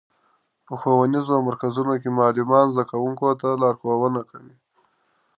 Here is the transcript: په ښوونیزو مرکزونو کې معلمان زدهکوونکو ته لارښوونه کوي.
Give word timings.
په 0.65 0.73
ښوونیزو 0.81 1.35
مرکزونو 1.47 1.93
کې 2.01 2.09
معلمان 2.17 2.65
زدهکوونکو 2.73 3.27
ته 3.41 3.47
لارښوونه 3.61 4.21
کوي. 4.29 4.55